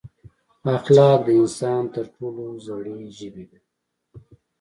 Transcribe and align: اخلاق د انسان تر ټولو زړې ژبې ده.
اخلاق 0.77 1.19
د 1.27 1.29
انسان 1.41 1.83
تر 1.95 2.05
ټولو 2.15 2.43
زړې 2.65 2.99
ژبې 3.17 3.45
ده. 3.51 3.59